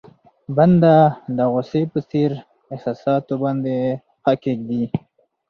[0.55, 0.95] بنده
[1.37, 2.31] د غوسې په څېر
[2.73, 3.75] احساساتو باندې
[4.21, 4.83] پښه کېږدي.